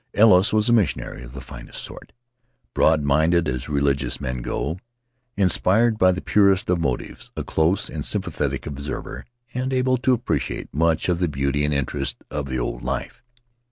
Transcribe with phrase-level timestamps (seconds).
[0.15, 2.11] Ellis was a missionary of the finest sort—
[2.73, 4.79] broad minded as religious men go,
[5.37, 10.73] inspired by the purest of motives, a close and sympathetic observer, and able to appreciate
[10.73, 13.21] much of the beauty and interest of the old life.